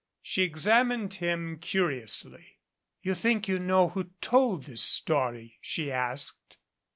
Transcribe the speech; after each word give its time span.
She 0.23 0.41
examined 0.41 1.13
him 1.13 1.59
curiously. 1.59 2.57
"You 3.03 3.13
think 3.13 3.47
you 3.47 3.59
know 3.59 3.89
who 3.89 4.05
told 4.19 4.63
this 4.63 4.81
story?" 4.81 5.59
she 5.61 5.91
asked. 5.91 6.57